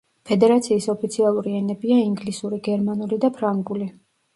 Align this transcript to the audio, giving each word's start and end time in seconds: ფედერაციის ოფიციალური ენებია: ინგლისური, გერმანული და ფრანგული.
ფედერაციის 0.29 0.87
ოფიციალური 0.93 1.55
ენებია: 1.61 2.01
ინგლისური, 2.09 2.63
გერმანული 2.73 3.25
და 3.25 3.37
ფრანგული. 3.41 3.97